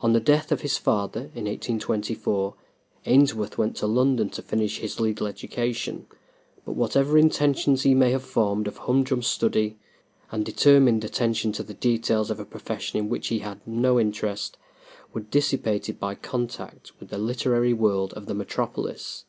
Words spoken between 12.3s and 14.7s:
of a profession in which he had no interest,